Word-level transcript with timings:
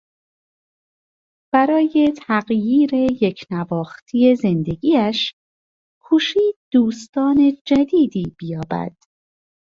برای 1.53 2.13
تغییر 2.17 2.93
یکنواختی 2.93 4.35
زندگیاش 4.35 5.33
کوشید 6.03 6.55
دوستان 6.71 7.57
جدیدی 7.67 8.35
بیابد. 8.39 8.95